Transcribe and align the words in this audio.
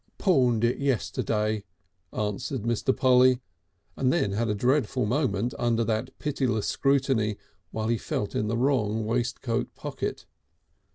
"Pawned 0.17 0.63
it 0.63 0.79
yesterday," 0.79 1.63
answered 2.11 2.63
Mr. 2.63 2.91
Polly 2.97 3.39
and 3.95 4.11
then 4.11 4.31
had 4.31 4.49
a 4.49 4.55
dreadful 4.55 5.05
moment 5.05 5.53
under 5.59 5.83
that 5.83 6.17
pitiless 6.17 6.65
scrutiny 6.65 7.37
while 7.69 7.87
he 7.87 7.99
felt 7.99 8.33
in 8.33 8.47
the 8.47 8.57
wrong 8.57 9.05
waistcoat 9.05 9.75
pocket.... 9.75 10.25